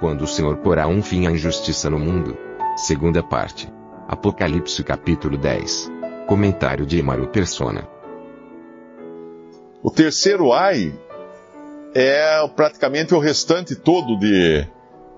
Quando 0.00 0.22
o 0.22 0.26
Senhor 0.26 0.58
porá 0.58 0.86
um 0.86 1.02
fim 1.02 1.26
à 1.26 1.30
injustiça 1.30 1.88
no 1.88 1.98
mundo. 1.98 2.36
Segunda 2.76 3.22
parte. 3.22 3.72
Apocalipse 4.06 4.84
capítulo 4.84 5.38
10. 5.38 5.90
Comentário 6.26 6.84
de 6.84 6.98
Emaro 6.98 7.28
Persona. 7.28 7.88
O 9.82 9.90
terceiro 9.90 10.52
ai 10.52 10.94
é 11.94 12.46
praticamente 12.48 13.14
o 13.14 13.18
restante 13.18 13.74
todo 13.74 14.18
de, 14.18 14.66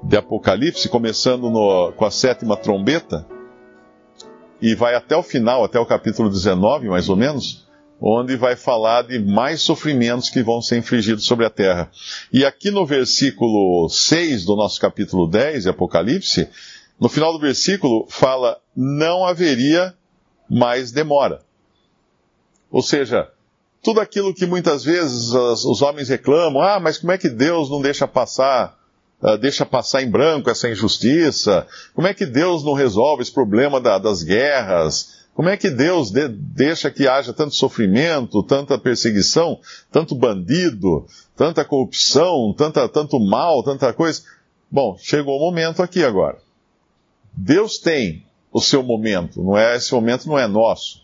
de 0.02 0.16
Apocalipse, 0.16 0.88
começando 0.88 1.50
no, 1.50 1.92
com 1.92 2.04
a 2.04 2.10
sétima 2.10 2.56
trombeta, 2.56 3.26
e 4.62 4.74
vai 4.74 4.94
até 4.94 5.16
o 5.16 5.22
final, 5.22 5.64
até 5.64 5.80
o 5.80 5.86
capítulo 5.86 6.30
19, 6.30 6.88
mais 6.88 7.08
ou 7.08 7.16
menos, 7.16 7.67
onde 8.00 8.36
vai 8.36 8.54
falar 8.54 9.02
de 9.02 9.18
mais 9.18 9.60
sofrimentos 9.60 10.30
que 10.30 10.42
vão 10.42 10.62
ser 10.62 10.78
infligidos 10.78 11.24
sobre 11.24 11.44
a 11.44 11.50
terra. 11.50 11.90
E 12.32 12.44
aqui 12.44 12.70
no 12.70 12.86
versículo 12.86 13.88
6 13.88 14.44
do 14.44 14.56
nosso 14.56 14.80
capítulo 14.80 15.26
10 15.26 15.64
de 15.64 15.68
Apocalipse, 15.68 16.48
no 17.00 17.08
final 17.08 17.32
do 17.32 17.38
versículo 17.38 18.06
fala: 18.08 18.58
não 18.76 19.24
haveria 19.24 19.94
mais 20.48 20.92
demora. 20.92 21.42
Ou 22.70 22.82
seja, 22.82 23.28
tudo 23.82 24.00
aquilo 24.00 24.34
que 24.34 24.46
muitas 24.46 24.84
vezes 24.84 25.32
os 25.32 25.82
homens 25.82 26.08
reclamam, 26.08 26.62
ah, 26.62 26.80
mas 26.80 26.98
como 26.98 27.12
é 27.12 27.18
que 27.18 27.28
Deus 27.28 27.70
não 27.70 27.80
deixa 27.80 28.06
passar, 28.06 28.76
uh, 29.22 29.38
deixa 29.38 29.64
passar 29.64 30.02
em 30.02 30.10
branco 30.10 30.50
essa 30.50 30.68
injustiça? 30.68 31.66
Como 31.94 32.06
é 32.06 32.14
que 32.14 32.26
Deus 32.26 32.64
não 32.64 32.74
resolve 32.74 33.22
esse 33.22 33.32
problema 33.32 33.80
da, 33.80 33.98
das 33.98 34.22
guerras? 34.22 35.17
Como 35.38 35.50
é 35.50 35.56
que 35.56 35.70
Deus 35.70 36.10
de, 36.10 36.26
deixa 36.26 36.90
que 36.90 37.06
haja 37.06 37.32
tanto 37.32 37.54
sofrimento, 37.54 38.42
tanta 38.42 38.76
perseguição, 38.76 39.60
tanto 39.88 40.16
bandido, 40.16 41.06
tanta 41.36 41.64
corrupção, 41.64 42.52
tanta, 42.52 42.88
tanto 42.88 43.20
mal, 43.20 43.62
tanta 43.62 43.92
coisa? 43.92 44.20
Bom, 44.68 44.96
chegou 44.98 45.36
o 45.36 45.40
momento 45.40 45.80
aqui 45.80 46.02
agora. 46.02 46.38
Deus 47.32 47.78
tem 47.78 48.26
o 48.52 48.60
seu 48.60 48.82
momento, 48.82 49.40
não 49.40 49.56
é 49.56 49.76
esse 49.76 49.94
momento 49.94 50.28
não 50.28 50.36
é 50.36 50.48
nosso. 50.48 51.02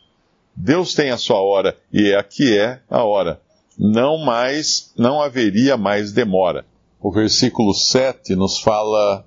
Deus 0.56 0.94
tem 0.94 1.10
a 1.10 1.16
sua 1.16 1.40
hora 1.40 1.78
e 1.92 2.12
aqui 2.12 2.58
é 2.58 2.80
a 2.90 3.04
hora. 3.04 3.40
Não 3.78 4.18
mais, 4.18 4.92
não 4.98 5.22
haveria 5.22 5.76
mais 5.76 6.10
demora. 6.10 6.66
O 7.00 7.12
versículo 7.12 7.72
7 7.72 8.34
nos 8.34 8.58
fala 8.58 9.24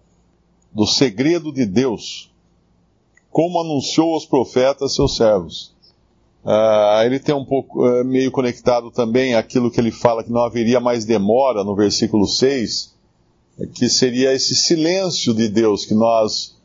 do 0.74 0.86
segredo 0.86 1.54
de 1.54 1.66
Deus, 1.66 2.30
como 3.38 3.60
anunciou 3.60 4.16
aos 4.16 4.26
profetas 4.26 4.96
seus 4.96 5.16
servos. 5.16 5.72
Uh, 6.44 7.04
ele 7.06 7.20
tem 7.20 7.36
um 7.36 7.46
pouco, 7.46 7.88
uh, 7.88 8.04
meio 8.04 8.32
conectado 8.32 8.90
também 8.90 9.36
aquilo 9.36 9.70
que 9.70 9.80
ele 9.80 9.92
fala 9.92 10.24
que 10.24 10.32
não 10.32 10.42
haveria 10.42 10.80
mais 10.80 11.06
demora 11.06 11.64
no 11.64 11.76
versículo 11.76 12.26
6, 12.26 12.96
que 13.76 13.88
seria 13.90 14.34
esse 14.34 14.56
silêncio 14.56 15.36
de 15.36 15.48
Deus 15.50 15.86
que 15.86 15.94
nós 15.94 16.58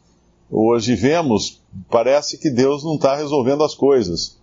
hoje 0.50 0.94
vemos. 0.94 1.60
Parece 1.90 2.38
que 2.38 2.48
Deus 2.48 2.82
não 2.82 2.94
está 2.94 3.16
resolvendo 3.16 3.62
as 3.62 3.74
coisas. 3.74 4.38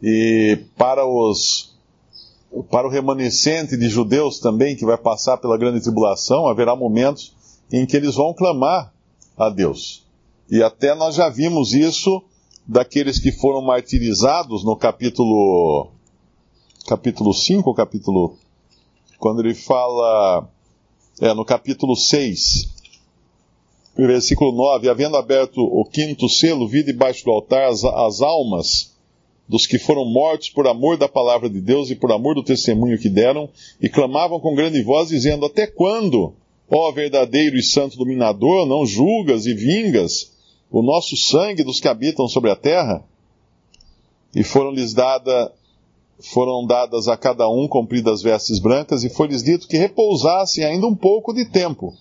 E 0.00 0.56
para 0.78 1.04
os 1.04 1.74
para 2.70 2.86
o 2.86 2.90
remanescente 2.90 3.76
de 3.76 3.88
judeus 3.88 4.38
também 4.38 4.76
que 4.76 4.86
vai 4.86 4.96
passar 4.96 5.38
pela 5.38 5.58
grande 5.58 5.80
tribulação, 5.80 6.46
haverá 6.46 6.76
momentos 6.76 7.34
em 7.72 7.84
que 7.84 7.96
eles 7.96 8.14
vão 8.14 8.32
clamar 8.32 8.94
a 9.36 9.50
Deus. 9.50 10.03
E 10.50 10.62
até 10.62 10.94
nós 10.94 11.14
já 11.14 11.28
vimos 11.28 11.72
isso 11.72 12.22
daqueles 12.66 13.18
que 13.18 13.32
foram 13.32 13.60
martirizados 13.60 14.64
no 14.64 14.76
capítulo 14.76 15.90
capítulo 16.86 17.32
5 17.32 17.68
ou 17.68 17.74
capítulo 17.74 18.36
quando 19.18 19.40
ele 19.40 19.54
fala 19.54 20.48
é, 21.20 21.32
no 21.32 21.44
capítulo 21.44 21.94
6 21.96 22.70
versículo 23.96 24.52
9 24.52 24.88
havendo 24.88 25.16
aberto 25.16 25.58
o 25.58 25.84
quinto 25.84 26.28
selo 26.28 26.68
vi 26.68 26.82
debaixo 26.82 27.24
do 27.24 27.30
altar 27.30 27.68
as, 27.68 27.84
as 27.84 28.20
almas 28.20 28.94
dos 29.48 29.66
que 29.66 29.78
foram 29.78 30.04
mortos 30.04 30.48
por 30.50 30.66
amor 30.66 30.96
da 30.96 31.08
palavra 31.08 31.48
de 31.48 31.60
Deus 31.60 31.90
e 31.90 31.94
por 31.94 32.10
amor 32.12 32.34
do 32.34 32.42
testemunho 32.42 32.98
que 32.98 33.08
deram, 33.08 33.48
e 33.80 33.88
clamavam 33.88 34.40
com 34.40 34.54
grande 34.54 34.82
voz, 34.82 35.08
dizendo: 35.08 35.44
Até 35.46 35.66
quando, 35.66 36.32
ó 36.70 36.90
verdadeiro 36.92 37.56
e 37.56 37.62
santo 37.62 37.98
dominador, 37.98 38.66
não 38.66 38.86
julgas 38.86 39.46
e 39.46 39.54
vingas 39.54 40.33
o 40.74 40.82
nosso 40.82 41.16
sangue 41.16 41.62
dos 41.62 41.78
que 41.78 41.86
habitam 41.86 42.26
sobre 42.26 42.50
a 42.50 42.56
terra? 42.56 43.04
E 44.34 44.42
foram-lhes 44.42 44.92
dada, 44.92 45.52
foram 46.18 46.66
dadas 46.66 47.06
a 47.06 47.16
cada 47.16 47.48
um 47.48 47.68
compridas 47.68 48.22
vestes 48.22 48.58
brancas, 48.58 49.04
e 49.04 49.08
foi-lhes 49.08 49.40
dito 49.40 49.68
que 49.68 49.76
repousassem 49.76 50.64
ainda 50.64 50.84
um 50.88 50.94
pouco 50.96 51.32
de 51.32 51.44
tempo, 51.44 51.94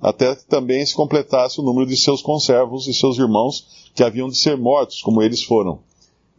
até 0.00 0.34
que 0.34 0.46
também 0.46 0.84
se 0.86 0.94
completasse 0.94 1.60
o 1.60 1.62
número 1.62 1.86
de 1.86 1.94
seus 1.94 2.22
conservos 2.22 2.86
e 2.86 2.94
seus 2.94 3.18
irmãos 3.18 3.90
que 3.94 4.02
haviam 4.02 4.30
de 4.30 4.38
ser 4.38 4.56
mortos, 4.56 5.02
como 5.02 5.20
eles 5.20 5.42
foram. 5.42 5.80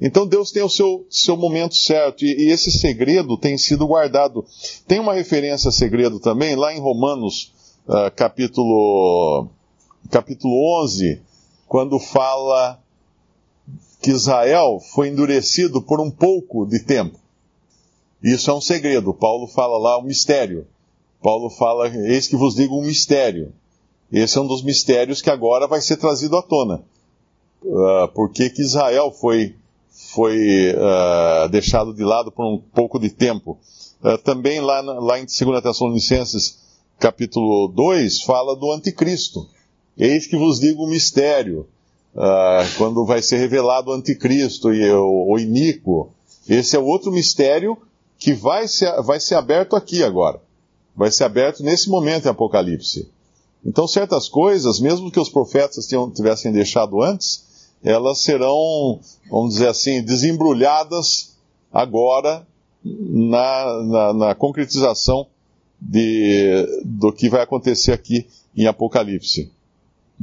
Então 0.01 0.25
Deus 0.25 0.51
tem 0.51 0.63
o 0.63 0.69
seu, 0.69 1.05
seu 1.11 1.37
momento 1.37 1.75
certo 1.75 2.25
e, 2.25 2.47
e, 2.47 2.49
esse 2.49 2.71
segredo 2.71 3.37
tem 3.37 3.55
sido 3.55 3.85
guardado. 3.85 4.43
Tem 4.87 4.99
uma 4.99 5.13
referência 5.13 5.69
a 5.69 5.71
segredo 5.71 6.19
também 6.19 6.55
lá 6.55 6.73
em 6.73 6.79
Romanos 6.79 7.53
uh, 7.87 8.09
capítulo, 8.15 9.47
capítulo 10.09 10.81
11, 10.81 11.21
quando 11.71 11.97
fala 11.99 12.83
que 14.01 14.11
Israel 14.11 14.81
foi 14.93 15.07
endurecido 15.07 15.81
por 15.81 16.01
um 16.01 16.11
pouco 16.11 16.65
de 16.65 16.79
tempo. 16.79 17.17
Isso 18.21 18.51
é 18.51 18.53
um 18.53 18.59
segredo. 18.59 19.13
Paulo 19.13 19.47
fala 19.47 19.77
lá 19.77 19.97
um 19.97 20.03
mistério. 20.03 20.67
Paulo 21.23 21.49
fala, 21.49 21.87
eis 21.87 22.27
que 22.27 22.35
vos 22.35 22.55
digo 22.55 22.77
um 22.77 22.83
mistério. 22.83 23.53
Esse 24.11 24.37
é 24.37 24.41
um 24.41 24.47
dos 24.47 24.61
mistérios 24.61 25.21
que 25.21 25.29
agora 25.29 25.65
vai 25.65 25.79
ser 25.79 25.95
trazido 25.95 26.35
à 26.35 26.41
tona. 26.41 26.83
Uh, 27.63 28.09
por 28.13 28.31
que, 28.31 28.51
Israel 28.57 29.09
foi 29.09 29.55
foi 30.13 30.75
uh, 30.75 31.47
deixado 31.47 31.93
de 31.93 32.03
lado 32.03 32.33
por 32.33 32.45
um 32.45 32.57
pouco 32.57 32.99
de 32.99 33.09
tempo. 33.09 33.57
Uh, 34.03 34.17
também 34.17 34.59
lá, 34.59 34.81
lá 34.81 35.17
em 35.17 35.25
2 35.25 35.61
Tessalonicenses, 35.63 36.59
capítulo 36.99 37.69
2, 37.69 38.23
fala 38.23 38.57
do 38.57 38.73
anticristo. 38.73 39.47
Eis 40.01 40.25
que 40.25 40.35
vos 40.35 40.59
digo 40.59 40.83
o 40.83 40.89
mistério, 40.89 41.67
uh, 42.15 42.75
quando 42.75 43.05
vai 43.05 43.21
ser 43.21 43.37
revelado 43.37 43.91
o 43.91 43.93
anticristo 43.93 44.73
e 44.73 44.91
o, 44.91 45.27
o 45.29 45.37
iníquo. 45.37 46.11
Esse 46.49 46.75
é 46.75 46.79
outro 46.79 47.11
mistério 47.11 47.77
que 48.17 48.33
vai 48.33 48.67
ser, 48.67 48.99
vai 49.03 49.19
ser 49.19 49.35
aberto 49.35 49.75
aqui 49.75 50.01
agora. 50.01 50.41
Vai 50.95 51.11
ser 51.11 51.25
aberto 51.25 51.61
nesse 51.61 51.87
momento 51.87 52.25
em 52.25 52.29
Apocalipse. 52.29 53.07
Então, 53.63 53.87
certas 53.87 54.27
coisas, 54.27 54.79
mesmo 54.79 55.11
que 55.11 55.19
os 55.19 55.29
profetas 55.29 55.87
tivessem 56.15 56.51
deixado 56.51 56.99
antes, 57.03 57.69
elas 57.83 58.23
serão, 58.23 58.99
vamos 59.29 59.53
dizer 59.53 59.67
assim, 59.67 60.01
desembrulhadas 60.01 61.35
agora 61.71 62.45
na, 62.83 63.83
na, 63.83 64.13
na 64.13 64.35
concretização 64.35 65.27
de, 65.79 66.65
do 66.83 67.13
que 67.13 67.29
vai 67.29 67.43
acontecer 67.43 67.91
aqui 67.91 68.25
em 68.57 68.65
Apocalipse. 68.65 69.51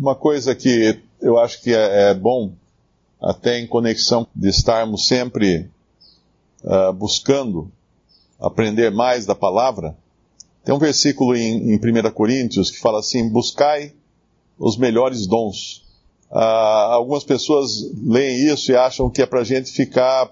Uma 0.01 0.15
coisa 0.15 0.55
que 0.55 1.01
eu 1.21 1.41
acho 1.41 1.61
que 1.61 1.75
é, 1.75 2.11
é 2.11 2.15
bom, 2.15 2.53
até 3.21 3.59
em 3.59 3.67
conexão 3.67 4.29
de 4.33 4.49
estarmos 4.49 5.09
sempre 5.09 5.69
uh, 6.63 6.93
buscando 6.93 7.69
aprender 8.39 8.93
mais 8.93 9.27
da 9.27 9.35
palavra, 9.35 9.97
tem 10.65 10.73
um 10.73 10.79
versículo 10.79 11.35
em, 11.35 11.73
em 11.73 11.77
1 11.77 12.13
Coríntios 12.13 12.71
que 12.71 12.79
fala 12.79 13.01
assim: 13.01 13.29
buscai 13.29 13.93
os 14.57 14.77
melhores 14.77 15.27
dons. 15.27 15.85
Ah, 16.31 16.91
algumas 16.93 17.25
pessoas 17.25 17.91
leem 18.01 18.53
isso 18.53 18.71
e 18.71 18.77
acham 18.77 19.11
que 19.11 19.23
é 19.23 19.27
para 19.27 19.41
a 19.41 19.45
gente 19.45 19.73
ficar 19.73 20.31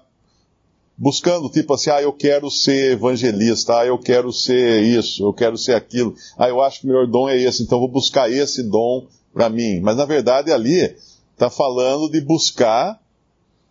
buscando, 0.95 1.49
tipo 1.49 1.73
assim, 1.73 1.89
ah, 1.89 2.01
eu 2.01 2.13
quero 2.13 2.49
ser 2.49 2.93
evangelista, 2.93 3.79
ah, 3.79 3.85
eu 3.85 3.97
quero 3.97 4.31
ser 4.31 4.81
isso, 4.83 5.25
eu 5.25 5.33
quero 5.33 5.57
ser 5.57 5.73
aquilo, 5.73 6.15
ah, 6.37 6.47
eu 6.47 6.61
acho 6.61 6.79
que 6.79 6.85
o 6.85 6.89
melhor 6.89 7.07
dom 7.07 7.27
é 7.27 7.37
esse, 7.37 7.63
então 7.63 7.79
vou 7.79 7.87
buscar 7.87 8.31
esse 8.31 8.63
dom 8.63 9.07
para 9.37 9.49
mim. 9.49 9.79
Mas 9.81 9.95
na 9.95 10.05
verdade 10.05 10.51
ali 10.51 10.95
está 11.33 11.47
falando 11.47 12.09
de 12.09 12.19
buscar 12.19 12.99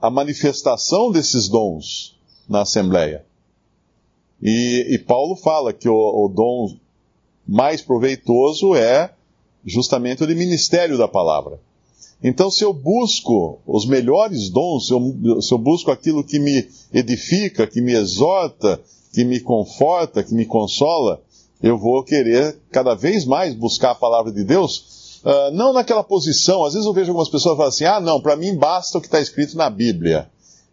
a 0.01 0.09
manifestação 0.09 1.11
desses 1.11 1.49
dons 1.49 2.17
na 2.49 2.63
Assembleia. 2.63 3.25
E, 4.41 4.87
e 4.95 4.99
Paulo 4.99 5.35
fala 5.35 5.73
que 5.73 5.89
o, 5.89 5.95
o 5.95 6.29
dom 6.29 6.77
mais 7.47 7.83
proveitoso 7.83 8.77
é 8.77 9.13
justamente 9.65 10.23
o 10.23 10.27
de 10.27 10.35
ministério 10.37 10.97
da 10.97 11.09
palavra. 11.09 11.59
Então, 12.23 12.51
se 12.51 12.65
eu 12.65 12.73
busco 12.73 13.59
os 13.67 13.87
melhores 13.87 14.49
dons, 14.49 14.87
se 14.87 14.93
eu, 14.93 15.43
se 15.43 15.53
eu, 15.53 15.59
busco 15.59 15.91
aquilo 15.91 16.25
que 16.25 16.39
me 16.39 16.67
edifica, 16.93 17.67
que 17.67 17.81
me 17.81 17.93
exorta, 17.93 18.81
que 19.13 19.25
me 19.25 19.41
conforta, 19.41 20.23
que 20.23 20.35
me 20.35 20.47
consola, 20.47 21.21
eu 21.63 21.77
vou 21.77 22.03
querer 22.05 22.59
cada 22.71 22.95
vez 22.95 23.25
mais 23.25 23.55
buscar 23.55 23.91
a 23.91 23.95
palavra 23.95 24.33
de 24.33 24.45
Deus, 24.45 24.96
uh, 25.27 25.51
não 25.53 25.73
naquela 25.73 26.05
posição. 26.05 26.65
Às 26.65 26.75
vezes 26.75 26.87
eu 26.87 26.93
vejo 26.93 27.11
algumas 27.11 27.29
pessoas 27.29 27.57
falar 27.57 27.69
assim: 27.69 27.85
ah, 27.85 28.01
não, 28.01 28.21
para 28.21 28.37
mim 28.37 28.55
basta 28.55 28.97
o 28.97 29.01
que 29.01 29.09
está 29.09 29.21
escrito 29.21 29.57
na 29.57 29.69
Bíblia. 29.69 30.31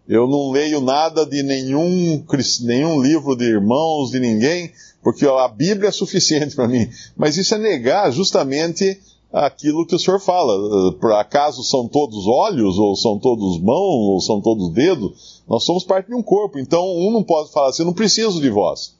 Eu 0.08 0.28
não 0.28 0.52
leio 0.52 0.82
nada 0.82 1.26
de 1.26 1.42
nenhum, 1.42 2.24
nenhum 2.62 3.02
livro 3.02 3.36
de 3.36 3.46
irmãos, 3.46 4.12
de 4.12 4.20
ninguém, 4.20 4.72
porque 5.02 5.26
a 5.26 5.48
Bíblia 5.48 5.90
é 5.90 5.92
suficiente 5.92 6.54
para 6.56 6.68
mim. 6.68 6.88
Mas 7.18 7.38
isso 7.38 7.56
é 7.56 7.58
negar 7.58 8.12
justamente 8.12 9.00
aquilo 9.32 9.88
que 9.88 9.96
o 9.96 10.00
senhor 10.00 10.20
fala. 10.20 10.94
Por 10.94 11.14
acaso 11.14 11.64
são 11.64 11.88
todos 11.88 12.28
olhos, 12.28 12.78
ou 12.78 12.96
são 12.96 13.18
todos 13.18 13.60
mãos, 13.60 14.08
ou 14.08 14.20
são 14.20 14.42
todos 14.42 14.72
dedos? 14.74 15.42
Nós 15.48 15.64
somos 15.64 15.84
parte 15.84 16.08
de 16.08 16.16
um 16.16 16.22
corpo, 16.22 16.60
então 16.60 16.86
um 16.86 17.12
não 17.12 17.24
pode 17.24 17.52
falar 17.52 17.70
assim, 17.70 17.82
eu 17.82 17.88
não 17.88 17.94
preciso 17.94 18.40
de 18.40 18.50
vós. 18.50 18.94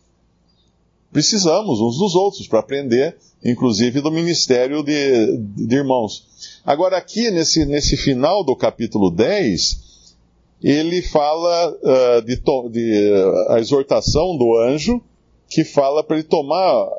Precisamos 1.14 1.80
uns 1.80 2.00
dos 2.00 2.16
outros 2.16 2.48
para 2.48 2.60
aprender, 2.60 3.16
inclusive 3.46 4.02
do 4.02 4.12
ministério 4.12 4.82
de, 4.82 5.38
de 5.38 5.76
irmãos. 5.76 6.26
Agora, 6.66 6.98
aqui 6.98 7.30
nesse, 7.30 7.66
nesse 7.66 7.96
final 7.96 8.44
do 8.44 8.56
capítulo 8.56 9.12
10, 9.12 10.16
ele 10.64 11.04
fala 11.04 11.70
uh, 11.72 12.22
de, 12.24 12.36
de 12.72 13.12
uh, 13.12 13.52
a 13.52 13.60
exortação 13.60 14.36
do 14.36 14.58
anjo, 14.58 15.00
que 15.48 15.64
fala 15.64 16.04
para 16.04 16.18
ele 16.18 16.24
tomar, 16.24 16.90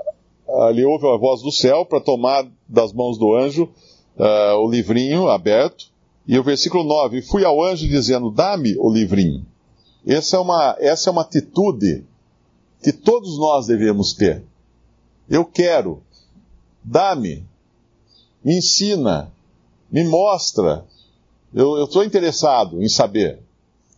ali 0.69 0.84
ouve 0.84 1.08
a 1.08 1.16
voz 1.16 1.43
do 1.43 1.50
céu, 1.50 1.84
para 1.84 2.00
tomar 2.00 2.46
das 2.69 2.93
mãos 2.93 3.19
do 3.19 3.34
anjo 3.34 3.64
uh, 4.16 4.56
o 4.58 4.70
livrinho 4.70 5.28
aberto. 5.28 5.87
E 6.28 6.38
o 6.38 6.44
versículo 6.44 6.84
9: 6.84 7.20
Fui 7.22 7.44
ao 7.44 7.61
anjo 7.61 7.88
dizendo: 7.88 8.31
Dá-me 8.31 8.76
o 8.78 8.88
livrinho. 8.88 9.44
Essa 10.06 10.37
é, 10.37 10.40
uma, 10.40 10.76
essa 10.78 11.11
é 11.11 11.12
uma 11.12 11.22
atitude 11.22 12.05
que 12.84 12.92
todos 12.92 13.38
nós 13.38 13.66
devemos 13.66 14.12
ter. 14.12 14.44
Eu 15.26 15.42
quero, 15.42 16.02
dá-me, 16.84 17.42
me 18.44 18.58
ensina, 18.58 19.32
me 19.90 20.04
mostra. 20.04 20.84
Eu 21.54 21.84
estou 21.84 22.04
interessado 22.04 22.82
em 22.82 22.88
saber. 22.88 23.42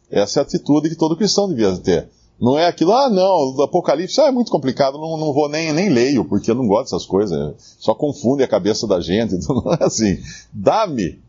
Essa 0.08 0.38
é 0.38 0.40
a 0.40 0.44
atitude 0.44 0.88
que 0.88 0.94
todo 0.94 1.16
cristão 1.16 1.48
devia 1.48 1.76
ter. 1.78 2.08
Não 2.40 2.56
é 2.56 2.66
aquilo, 2.68 2.92
ah, 2.92 3.10
não, 3.10 3.56
o 3.56 3.62
Apocalipse 3.62 4.20
ah, 4.20 4.26
é 4.26 4.30
muito 4.30 4.52
complicado, 4.52 4.98
não, 4.98 5.16
não 5.16 5.32
vou 5.32 5.48
nem, 5.48 5.72
nem 5.72 5.88
leio, 5.88 6.24
porque 6.24 6.50
eu 6.50 6.54
não 6.54 6.68
gosto 6.68 6.84
dessas 6.84 7.06
coisas. 7.06 7.76
Só 7.80 7.92
confunde 7.92 8.44
a 8.44 8.48
cabeça 8.48 8.86
da 8.86 9.00
gente. 9.00 9.34
Então 9.42 9.62
não 9.64 9.72
é 9.72 9.82
assim. 9.82 10.22
Dá-me, 10.52 11.20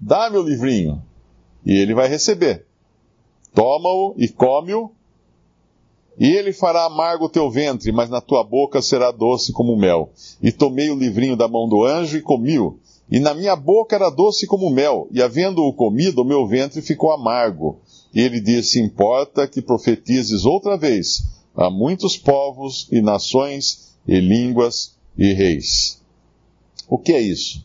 dá-me 0.00 0.36
o 0.36 0.42
livrinho. 0.42 1.00
E 1.64 1.74
ele 1.74 1.94
vai 1.94 2.08
receber. 2.08 2.66
Toma-o 3.54 4.14
e 4.16 4.26
come-o, 4.26 4.90
e 6.18 6.26
ele 6.26 6.52
fará 6.52 6.84
amargo 6.84 7.24
o 7.24 7.28
teu 7.28 7.50
ventre, 7.50 7.90
mas 7.90 8.08
na 8.08 8.20
tua 8.20 8.44
boca 8.44 8.80
será 8.80 9.10
doce 9.10 9.52
como 9.52 9.76
mel. 9.76 10.12
E 10.42 10.52
tomei 10.52 10.90
o 10.90 10.96
livrinho 10.96 11.36
da 11.36 11.48
mão 11.48 11.68
do 11.68 11.84
anjo 11.84 12.16
e 12.16 12.22
comi-o. 12.22 12.78
E 13.10 13.18
na 13.18 13.34
minha 13.34 13.56
boca 13.56 13.96
era 13.96 14.10
doce 14.10 14.46
como 14.46 14.70
mel, 14.70 15.08
e 15.10 15.20
havendo-o 15.20 15.72
comido, 15.72 16.22
o 16.22 16.24
meu 16.24 16.46
ventre 16.46 16.80
ficou 16.80 17.12
amargo. 17.12 17.80
E 18.14 18.20
ele 18.20 18.40
disse: 18.40 18.80
Importa 18.80 19.46
que 19.46 19.60
profetizes 19.60 20.44
outra 20.44 20.76
vez 20.76 21.24
a 21.54 21.68
muitos 21.68 22.16
povos 22.16 22.88
e 22.90 23.00
nações 23.00 23.94
e 24.06 24.18
línguas 24.20 24.94
e 25.18 25.32
reis. 25.32 26.00
O 26.88 26.98
que 26.98 27.12
é 27.12 27.20
isso? 27.20 27.64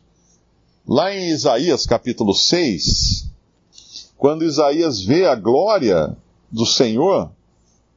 Lá 0.88 1.14
em 1.14 1.30
Isaías 1.30 1.86
capítulo 1.86 2.34
6, 2.34 3.30
quando 4.18 4.44
Isaías 4.44 5.02
vê 5.02 5.26
a 5.26 5.36
glória 5.36 6.18
do 6.52 6.66
Senhor 6.66 7.32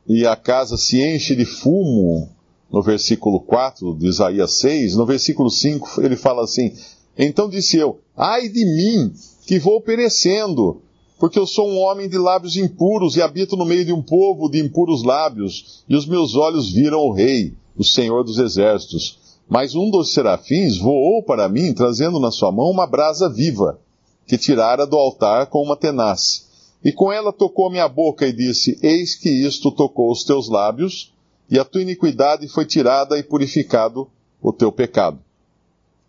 e 0.06 0.26
a 0.26 0.36
casa 0.36 0.76
se 0.76 1.00
enche 1.00 1.34
de 1.34 1.44
fumo, 1.44 2.28
no 2.70 2.82
versículo 2.82 3.40
4 3.40 3.94
de 3.94 4.06
Isaías 4.06 4.54
6, 4.54 4.96
no 4.96 5.06
versículo 5.06 5.50
5 5.50 6.00
ele 6.02 6.16
fala 6.16 6.42
assim: 6.42 6.72
Então 7.16 7.48
disse 7.48 7.76
eu, 7.76 8.00
ai 8.16 8.48
de 8.48 8.64
mim, 8.64 9.12
que 9.46 9.58
vou 9.58 9.80
perecendo, 9.80 10.80
porque 11.18 11.38
eu 11.38 11.46
sou 11.46 11.68
um 11.68 11.78
homem 11.78 12.08
de 12.08 12.18
lábios 12.18 12.56
impuros 12.56 13.16
e 13.16 13.22
habito 13.22 13.56
no 13.56 13.64
meio 13.64 13.84
de 13.84 13.92
um 13.92 14.02
povo 14.02 14.48
de 14.48 14.58
impuros 14.58 15.02
lábios, 15.02 15.84
e 15.88 15.94
os 15.94 16.06
meus 16.06 16.34
olhos 16.34 16.72
viram 16.72 17.00
o 17.00 17.12
Rei, 17.12 17.54
o 17.76 17.84
Senhor 17.84 18.24
dos 18.24 18.38
Exércitos. 18.38 19.18
Mas 19.48 19.74
um 19.74 19.90
dos 19.90 20.12
serafins 20.14 20.78
voou 20.78 21.22
para 21.22 21.48
mim, 21.48 21.74
trazendo 21.74 22.18
na 22.18 22.30
sua 22.30 22.50
mão 22.50 22.70
uma 22.70 22.86
brasa 22.86 23.28
viva, 23.28 23.78
que 24.26 24.38
tirara 24.38 24.86
do 24.86 24.96
altar 24.96 25.46
com 25.46 25.62
uma 25.62 25.76
tenaz. 25.76 26.48
E 26.84 26.92
com 26.92 27.12
ela 27.12 27.32
tocou 27.32 27.70
minha 27.70 27.88
boca 27.88 28.26
e 28.26 28.32
disse: 28.32 28.78
Eis 28.82 29.14
que 29.14 29.28
isto 29.28 29.70
tocou 29.70 30.10
os 30.10 30.24
teus 30.24 30.48
lábios, 30.48 31.12
e 31.50 31.58
a 31.58 31.64
tua 31.64 31.82
iniquidade 31.82 32.48
foi 32.48 32.64
tirada 32.64 33.18
e 33.18 33.22
purificado 33.22 34.08
o 34.40 34.52
teu 34.52 34.72
pecado. 34.72 35.18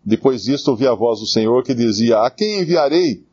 Depois 0.04 0.42
disto 0.42 0.68
ouvi 0.68 0.86
a 0.86 0.94
voz 0.94 1.20
do 1.20 1.26
Senhor 1.26 1.62
que 1.62 1.74
dizia: 1.74 2.18
A 2.20 2.30
quem 2.30 2.60
enviarei? 2.60 3.24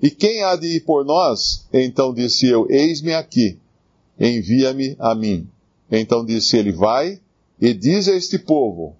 E 0.00 0.10
quem 0.10 0.42
há 0.42 0.56
de 0.56 0.66
ir 0.66 0.80
por 0.80 1.04
nós? 1.04 1.66
Então 1.72 2.12
disse 2.12 2.46
eu: 2.46 2.66
Eis-me 2.68 3.14
aqui, 3.14 3.58
envia-me 4.18 4.96
a 4.98 5.14
mim. 5.14 5.48
Então 5.90 6.24
disse 6.24 6.56
ele: 6.56 6.72
Vai 6.72 7.20
e 7.60 7.72
diz 7.72 8.08
a 8.08 8.14
este 8.14 8.38
povo. 8.38 8.96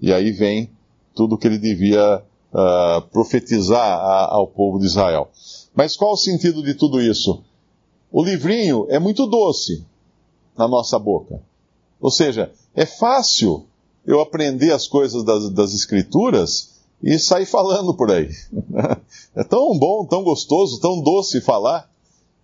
E 0.00 0.12
aí 0.12 0.30
vem 0.30 0.70
tudo 1.14 1.34
o 1.34 1.38
que 1.38 1.46
ele 1.46 1.58
devia 1.58 2.22
uh, 2.52 3.02
profetizar 3.10 3.80
a, 3.80 4.34
ao 4.34 4.46
povo 4.46 4.78
de 4.78 4.86
Israel. 4.86 5.30
Mas 5.74 5.96
qual 5.96 6.12
o 6.12 6.16
sentido 6.16 6.62
de 6.62 6.74
tudo 6.74 7.00
isso? 7.00 7.42
O 8.10 8.22
livrinho 8.22 8.86
é 8.90 8.98
muito 8.98 9.26
doce 9.26 9.84
na 10.56 10.68
nossa 10.68 10.98
boca. 10.98 11.42
Ou 12.00 12.10
seja, 12.10 12.52
é 12.74 12.84
fácil 12.84 13.64
eu 14.06 14.20
aprender 14.20 14.72
as 14.72 14.86
coisas 14.86 15.24
das, 15.24 15.50
das 15.50 15.72
Escrituras 15.72 16.72
e 17.02 17.18
sair 17.18 17.46
falando 17.46 17.94
por 17.94 18.10
aí. 18.10 18.30
É 19.34 19.42
tão 19.42 19.78
bom, 19.78 20.04
tão 20.04 20.22
gostoso, 20.22 20.78
tão 20.78 21.00
doce 21.00 21.40
falar, 21.40 21.90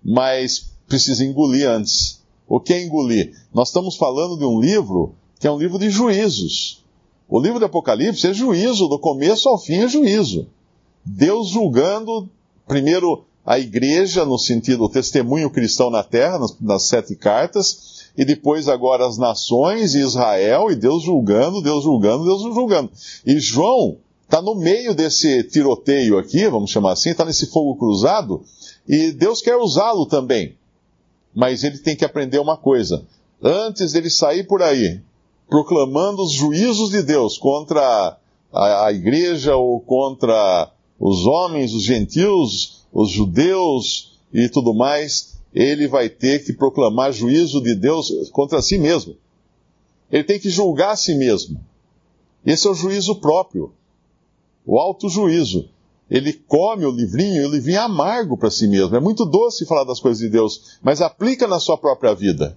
mas 0.02 0.70
precisa 0.86 1.22
engolir 1.22 1.68
antes. 1.68 2.22
O 2.48 2.58
que 2.58 2.72
é 2.72 2.82
engolir? 2.82 3.36
Nós 3.52 3.68
estamos 3.68 3.94
falando 3.94 4.38
de 4.38 4.44
um 4.46 4.58
livro 4.58 5.14
que 5.38 5.46
é 5.46 5.52
um 5.52 5.58
livro 5.58 5.78
de 5.78 5.90
juízos. 5.90 6.82
O 7.28 7.38
livro 7.38 7.58
do 7.58 7.66
Apocalipse 7.66 8.26
é 8.26 8.32
juízo, 8.32 8.88
do 8.88 8.98
começo 8.98 9.50
ao 9.50 9.58
fim 9.58 9.80
é 9.80 9.88
juízo. 9.88 10.46
Deus 11.04 11.48
julgando 11.48 12.26
primeiro 12.66 13.24
a 13.48 13.58
igreja, 13.58 14.26
no 14.26 14.38
sentido 14.38 14.84
o 14.84 14.90
testemunho 14.90 15.48
cristão 15.48 15.88
na 15.88 16.02
terra, 16.04 16.38
nas, 16.38 16.60
nas, 16.60 16.82
sete 16.82 17.16
cartas, 17.16 18.10
e 18.14 18.22
depois 18.22 18.68
agora 18.68 19.06
as 19.06 19.16
nações 19.16 19.94
e 19.94 20.00
Israel, 20.00 20.70
e 20.70 20.76
Deus 20.76 21.02
julgando, 21.02 21.62
Deus 21.62 21.82
julgando, 21.82 22.24
Deus 22.24 22.42
julgando. 22.42 22.90
E 23.24 23.40
João 23.40 23.96
está 24.22 24.42
no 24.42 24.54
meio 24.54 24.94
desse 24.94 25.44
tiroteio 25.44 26.18
aqui, 26.18 26.46
vamos 26.46 26.70
chamar 26.70 26.92
assim, 26.92 27.08
está 27.08 27.24
nesse 27.24 27.46
fogo 27.46 27.74
cruzado, 27.76 28.42
e 28.86 29.12
Deus 29.12 29.40
quer 29.40 29.56
usá-lo 29.56 30.04
também. 30.04 30.54
Mas 31.34 31.64
ele 31.64 31.78
tem 31.78 31.96
que 31.96 32.04
aprender 32.04 32.38
uma 32.38 32.58
coisa. 32.58 33.02
Antes 33.42 33.92
dele 33.92 34.10
sair 34.10 34.46
por 34.46 34.60
aí, 34.60 35.00
proclamando 35.48 36.22
os 36.22 36.32
juízos 36.32 36.90
de 36.90 37.00
Deus 37.00 37.38
contra 37.38 38.18
a, 38.52 38.84
a 38.88 38.92
igreja 38.92 39.56
ou 39.56 39.80
contra 39.80 40.70
os 41.00 41.24
homens, 41.24 41.72
os 41.72 41.82
gentios, 41.84 42.77
os 42.92 43.10
judeus 43.10 44.18
e 44.32 44.48
tudo 44.48 44.74
mais, 44.74 45.38
ele 45.54 45.88
vai 45.88 46.08
ter 46.08 46.44
que 46.44 46.52
proclamar 46.52 47.12
juízo 47.12 47.60
de 47.62 47.74
Deus 47.74 48.30
contra 48.30 48.62
si 48.62 48.78
mesmo. 48.78 49.16
Ele 50.10 50.24
tem 50.24 50.38
que 50.38 50.50
julgar 50.50 50.92
a 50.92 50.96
si 50.96 51.14
mesmo. 51.14 51.60
Esse 52.44 52.66
é 52.66 52.70
o 52.70 52.74
juízo 52.74 53.16
próprio, 53.16 53.72
o 54.64 54.78
auto-juízo. 54.78 55.68
Ele 56.10 56.32
come 56.32 56.86
o 56.86 56.90
livrinho 56.90 57.42
e 57.42 57.46
o 57.46 57.50
livrinho 57.50 57.76
é 57.76 57.82
amargo 57.82 58.36
para 58.36 58.50
si 58.50 58.66
mesmo. 58.66 58.96
É 58.96 59.00
muito 59.00 59.26
doce 59.26 59.66
falar 59.66 59.84
das 59.84 60.00
coisas 60.00 60.18
de 60.18 60.30
Deus, 60.30 60.78
mas 60.82 61.02
aplica 61.02 61.46
na 61.46 61.60
sua 61.60 61.76
própria 61.76 62.14
vida. 62.14 62.56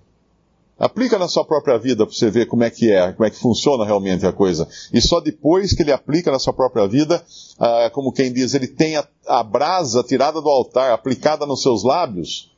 Aplica 0.82 1.20
na 1.20 1.28
sua 1.28 1.46
própria 1.46 1.78
vida 1.78 2.08
para 2.08 2.16
você 2.16 2.32
ver 2.32 2.48
como 2.48 2.64
é 2.64 2.70
que 2.72 2.92
é, 2.92 3.12
como 3.12 3.24
é 3.24 3.30
que 3.30 3.38
funciona 3.38 3.86
realmente 3.86 4.26
a 4.26 4.34
coisa. 4.34 4.68
E 4.92 5.00
só 5.00 5.20
depois 5.20 5.74
que 5.74 5.84
ele 5.84 5.92
aplica 5.92 6.32
na 6.32 6.40
sua 6.40 6.54
própria 6.54 6.88
vida, 6.88 7.24
ah, 7.60 7.92
como 7.94 8.12
quem 8.12 8.34
diz, 8.34 8.56
ele 8.56 8.66
tem 8.66 8.96
a, 8.96 9.08
a 9.28 9.44
brasa 9.44 10.02
tirada 10.02 10.42
do 10.42 10.50
altar, 10.50 10.92
aplicada 10.92 11.46
nos 11.46 11.62
seus 11.62 11.84
lábios, 11.84 12.52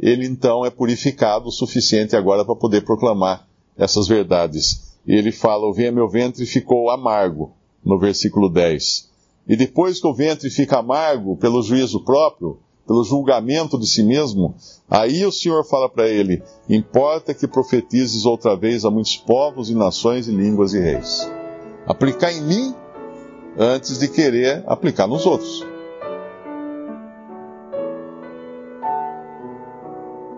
ele 0.00 0.26
então 0.26 0.64
é 0.64 0.70
purificado 0.70 1.48
o 1.48 1.52
suficiente 1.52 2.16
agora 2.16 2.46
para 2.46 2.56
poder 2.56 2.82
proclamar 2.82 3.46
essas 3.76 4.08
verdades. 4.08 4.96
E 5.06 5.14
ele 5.14 5.30
fala: 5.30 5.66
O 5.66 5.74
venha 5.74 5.92
meu 5.92 6.08
ventre 6.08 6.46
ficou 6.46 6.88
amargo, 6.88 7.52
no 7.84 7.98
versículo 7.98 8.48
10. 8.48 9.10
E 9.46 9.54
depois 9.54 10.00
que 10.00 10.06
o 10.06 10.14
ventre 10.14 10.48
fica 10.48 10.78
amargo 10.78 11.36
pelo 11.36 11.62
juízo 11.62 12.02
próprio, 12.06 12.58
pelo 12.90 13.04
julgamento 13.04 13.78
de 13.78 13.86
si 13.86 14.02
mesmo, 14.02 14.56
aí 14.90 15.24
o 15.24 15.30
Senhor 15.30 15.64
fala 15.64 15.88
para 15.88 16.08
ele: 16.08 16.42
importa 16.68 17.32
que 17.32 17.46
profetizes 17.46 18.26
outra 18.26 18.56
vez 18.56 18.84
a 18.84 18.90
muitos 18.90 19.16
povos 19.16 19.70
e 19.70 19.76
nações 19.76 20.26
e 20.26 20.32
línguas 20.32 20.74
e 20.74 20.80
reis. 20.80 21.30
Aplicar 21.86 22.32
em 22.32 22.42
mim 22.42 22.74
antes 23.56 24.00
de 24.00 24.08
querer 24.08 24.64
aplicar 24.66 25.06
nos 25.06 25.24
outros. 25.24 25.64